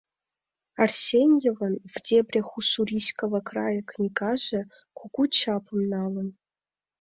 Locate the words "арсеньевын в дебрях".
0.83-2.49